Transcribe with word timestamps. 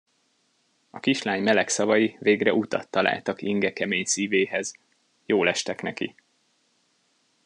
A 0.89 0.99
kislány 0.99 1.43
meleg 1.43 1.67
szavai 1.69 2.15
végre 2.19 2.53
utat 2.53 2.89
találtak 2.89 3.41
Inge 3.41 3.73
kemény 3.73 4.05
szívéhez; 4.05 4.75
jólestek 5.25 5.81
neki. 5.81 6.15